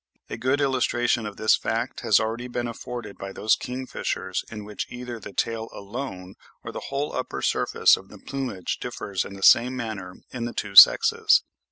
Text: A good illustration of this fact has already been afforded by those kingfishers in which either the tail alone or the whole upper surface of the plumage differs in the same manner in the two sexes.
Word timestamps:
A 0.31 0.37
good 0.37 0.61
illustration 0.61 1.27
of 1.27 1.37
this 1.37 1.55
fact 1.55 1.99
has 1.99 2.19
already 2.19 2.47
been 2.47 2.67
afforded 2.67 3.19
by 3.19 3.31
those 3.31 3.55
kingfishers 3.55 4.43
in 4.49 4.65
which 4.65 4.87
either 4.89 5.19
the 5.19 5.31
tail 5.31 5.69
alone 5.71 6.33
or 6.63 6.71
the 6.71 6.85
whole 6.89 7.13
upper 7.15 7.43
surface 7.43 7.95
of 7.95 8.09
the 8.09 8.17
plumage 8.17 8.79
differs 8.79 9.23
in 9.23 9.33
the 9.35 9.43
same 9.43 9.75
manner 9.75 10.15
in 10.31 10.45
the 10.45 10.53
two 10.53 10.73
sexes. 10.73 11.43